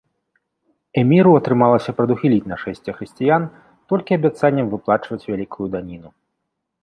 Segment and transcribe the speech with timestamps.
[1.01, 3.41] Эміру атрымалася прадухіліць нашэсце хрысціян
[3.93, 6.09] толькі абяцаннем выплачваць вялікую даніну.